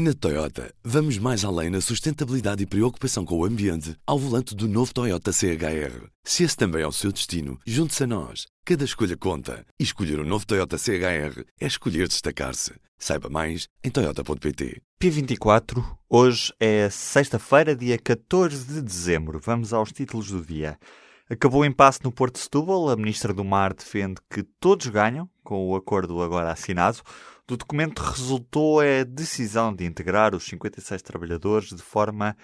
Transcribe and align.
Na 0.00 0.14
Toyota, 0.14 0.72
vamos 0.84 1.18
mais 1.18 1.44
além 1.44 1.70
na 1.70 1.80
sustentabilidade 1.80 2.62
e 2.62 2.66
preocupação 2.66 3.24
com 3.24 3.36
o 3.36 3.44
ambiente 3.44 3.96
ao 4.06 4.16
volante 4.16 4.54
do 4.54 4.68
novo 4.68 4.94
Toyota 4.94 5.32
CHR. 5.32 6.06
Se 6.22 6.44
esse 6.44 6.56
também 6.56 6.82
é 6.82 6.86
o 6.86 6.92
seu 6.92 7.10
destino, 7.10 7.58
junte-se 7.66 8.04
a 8.04 8.06
nós. 8.06 8.46
Cada 8.64 8.84
escolha 8.84 9.16
conta. 9.16 9.66
E 9.76 9.82
escolher 9.82 10.20
o 10.20 10.22
um 10.22 10.24
novo 10.24 10.46
Toyota 10.46 10.78
CHR 10.78 11.42
é 11.60 11.66
escolher 11.66 12.06
destacar-se. 12.06 12.74
Saiba 12.96 13.28
mais 13.28 13.66
em 13.82 13.90
Toyota.pt. 13.90 14.80
P24, 15.02 15.84
hoje 16.08 16.54
é 16.60 16.88
sexta-feira, 16.88 17.74
dia 17.74 17.98
14 17.98 18.72
de 18.72 18.80
dezembro. 18.80 19.40
Vamos 19.42 19.72
aos 19.72 19.90
títulos 19.90 20.30
do 20.30 20.40
dia. 20.40 20.78
Acabou 21.28 21.62
o 21.62 21.66
impasse 21.66 22.04
no 22.04 22.12
Porto 22.12 22.34
de 22.34 22.42
Setúbal. 22.42 22.88
A 22.88 22.94
Ministra 22.94 23.34
do 23.34 23.44
Mar 23.44 23.74
defende 23.74 24.20
que 24.30 24.44
todos 24.60 24.86
ganham, 24.86 25.28
com 25.42 25.66
o 25.66 25.74
acordo 25.74 26.22
agora 26.22 26.52
assinado. 26.52 27.00
Do 27.48 27.56
documento 27.56 28.00
resultou 28.00 28.80
a 28.80 29.04
decisão 29.04 29.74
de 29.74 29.86
integrar 29.86 30.34
os 30.34 30.44
56 30.44 31.00
trabalhadores 31.00 31.70
de 31.70 31.80
forma 31.80 32.36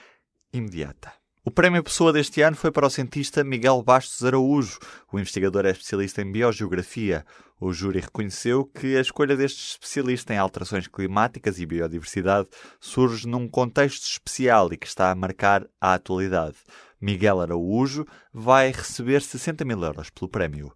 imediata. 0.50 1.12
O 1.44 1.50
prémio 1.50 1.84
Pessoa 1.84 2.10
deste 2.10 2.40
ano 2.40 2.56
foi 2.56 2.72
para 2.72 2.86
o 2.86 2.90
cientista 2.90 3.44
Miguel 3.44 3.82
Bastos 3.82 4.24
Araújo. 4.24 4.78
O 5.12 5.20
investigador 5.20 5.66
é 5.66 5.72
especialista 5.72 6.22
em 6.22 6.32
biogeografia. 6.32 7.22
O 7.60 7.70
júri 7.70 8.00
reconheceu 8.00 8.64
que 8.64 8.96
a 8.96 9.00
escolha 9.02 9.36
deste 9.36 9.72
especialista 9.72 10.32
em 10.32 10.38
alterações 10.38 10.88
climáticas 10.88 11.60
e 11.60 11.66
biodiversidade 11.66 12.48
surge 12.80 13.28
num 13.28 13.46
contexto 13.46 14.06
especial 14.06 14.72
e 14.72 14.78
que 14.78 14.86
está 14.86 15.10
a 15.10 15.14
marcar 15.14 15.66
a 15.78 15.92
atualidade. 15.92 16.56
Miguel 16.98 17.42
Araújo 17.42 18.06
vai 18.32 18.72
receber 18.72 19.20
60 19.20 19.66
mil 19.66 19.84
euros 19.84 20.08
pelo 20.08 20.30
prémio. 20.30 20.72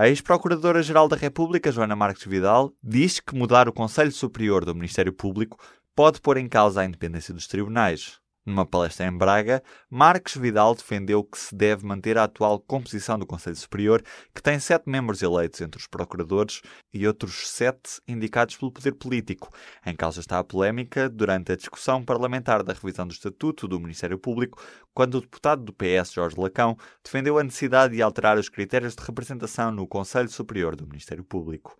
A 0.00 0.06
ex-procuradora-geral 0.06 1.08
da 1.08 1.16
República, 1.16 1.72
Joana 1.72 1.96
Marques 1.96 2.24
Vidal, 2.24 2.72
diz 2.80 3.18
que 3.18 3.34
mudar 3.34 3.68
o 3.68 3.72
Conselho 3.72 4.12
Superior 4.12 4.64
do 4.64 4.72
Ministério 4.72 5.12
Público 5.12 5.58
pode 5.92 6.20
pôr 6.20 6.36
em 6.36 6.48
causa 6.48 6.80
a 6.82 6.84
independência 6.84 7.34
dos 7.34 7.48
tribunais. 7.48 8.20
Numa 8.48 8.64
palestra 8.64 9.06
em 9.06 9.14
Braga, 9.14 9.62
Marques 9.90 10.34
Vidal 10.34 10.74
defendeu 10.74 11.22
que 11.22 11.38
se 11.38 11.54
deve 11.54 11.84
manter 11.84 12.16
a 12.16 12.24
atual 12.24 12.58
composição 12.58 13.18
do 13.18 13.26
Conselho 13.26 13.54
Superior, 13.56 14.02
que 14.34 14.42
tem 14.42 14.58
sete 14.58 14.88
membros 14.88 15.20
eleitos 15.20 15.60
entre 15.60 15.78
os 15.78 15.86
procuradores 15.86 16.62
e 16.90 17.06
outros 17.06 17.46
sete 17.50 18.00
indicados 18.08 18.56
pelo 18.56 18.72
poder 18.72 18.92
político. 18.92 19.50
Em 19.84 19.94
causa 19.94 20.20
está 20.20 20.38
a 20.38 20.44
polémica 20.44 21.10
durante 21.10 21.52
a 21.52 21.56
discussão 21.56 22.02
parlamentar 22.02 22.62
da 22.62 22.72
revisão 22.72 23.06
do 23.06 23.12
Estatuto 23.12 23.68
do 23.68 23.78
Ministério 23.78 24.18
Público, 24.18 24.58
quando 24.94 25.16
o 25.16 25.20
deputado 25.20 25.62
do 25.62 25.74
PS, 25.74 26.14
Jorge 26.14 26.40
Lacão, 26.40 26.74
defendeu 27.04 27.38
a 27.38 27.44
necessidade 27.44 27.96
de 27.96 28.00
alterar 28.00 28.38
os 28.38 28.48
critérios 28.48 28.96
de 28.96 29.04
representação 29.04 29.70
no 29.70 29.86
Conselho 29.86 30.30
Superior 30.30 30.74
do 30.74 30.86
Ministério 30.86 31.22
Público. 31.22 31.76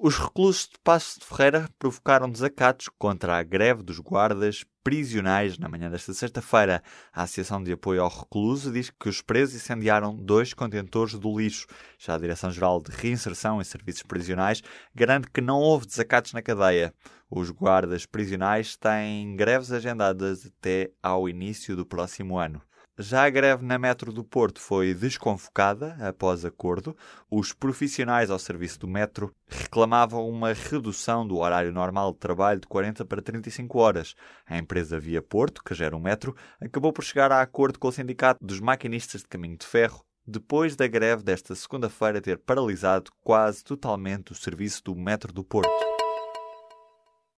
Os 0.00 0.16
reclusos 0.16 0.68
de 0.68 0.78
Passo 0.84 1.18
de 1.18 1.26
Ferreira 1.26 1.68
provocaram 1.76 2.30
desacatos 2.30 2.88
contra 3.00 3.36
a 3.36 3.42
greve 3.42 3.82
dos 3.82 3.98
guardas 3.98 4.64
prisionais 4.84 5.58
na 5.58 5.68
manhã 5.68 5.90
desta 5.90 6.14
sexta-feira. 6.14 6.84
A 7.12 7.24
Associação 7.24 7.60
de 7.60 7.72
Apoio 7.72 8.04
ao 8.04 8.08
Recluso 8.08 8.70
diz 8.70 8.90
que 8.90 9.08
os 9.08 9.20
presos 9.20 9.56
incendiaram 9.56 10.14
dois 10.14 10.54
contentores 10.54 11.14
do 11.14 11.36
lixo. 11.36 11.66
Já 11.98 12.14
a 12.14 12.18
Direção-Geral 12.18 12.80
de 12.80 12.92
Reinserção 12.92 13.60
e 13.60 13.64
Serviços 13.64 14.04
Prisionais 14.04 14.62
garante 14.94 15.32
que 15.32 15.40
não 15.40 15.58
houve 15.58 15.86
desacatos 15.86 16.32
na 16.32 16.42
cadeia. 16.42 16.94
Os 17.28 17.50
guardas 17.50 18.06
prisionais 18.06 18.76
têm 18.76 19.34
greves 19.34 19.72
agendadas 19.72 20.46
até 20.46 20.92
ao 21.02 21.28
início 21.28 21.74
do 21.74 21.84
próximo 21.84 22.38
ano. 22.38 22.62
Já 23.00 23.26
a 23.26 23.30
greve 23.30 23.64
na 23.64 23.78
Metro 23.78 24.12
do 24.12 24.24
Porto 24.24 24.60
foi 24.60 24.92
desconvocada 24.92 25.96
após 26.00 26.44
acordo. 26.44 26.96
Os 27.30 27.52
profissionais 27.52 28.28
ao 28.28 28.40
serviço 28.40 28.80
do 28.80 28.88
metro 28.88 29.32
reclamavam 29.46 30.28
uma 30.28 30.52
redução 30.52 31.24
do 31.24 31.38
horário 31.38 31.72
normal 31.72 32.10
de 32.10 32.18
trabalho 32.18 32.58
de 32.58 32.66
40 32.66 33.04
para 33.04 33.22
35 33.22 33.78
horas. 33.78 34.16
A 34.44 34.58
empresa 34.58 34.98
Via 34.98 35.22
Porto, 35.22 35.62
que 35.62 35.76
gera 35.76 35.96
o 35.96 36.00
metro, 36.00 36.34
acabou 36.60 36.92
por 36.92 37.04
chegar 37.04 37.30
a 37.30 37.40
acordo 37.40 37.78
com 37.78 37.86
o 37.86 37.92
Sindicato 37.92 38.44
dos 38.44 38.58
Maquinistas 38.58 39.20
de 39.20 39.28
Caminho 39.28 39.56
de 39.56 39.66
Ferro 39.66 40.04
depois 40.26 40.74
da 40.74 40.86
greve 40.88 41.22
desta 41.22 41.54
segunda-feira 41.54 42.20
ter 42.20 42.36
paralisado 42.36 43.12
quase 43.22 43.62
totalmente 43.62 44.32
o 44.32 44.34
serviço 44.34 44.82
do 44.84 44.96
metro 44.96 45.32
do 45.32 45.42
Porto. 45.44 45.70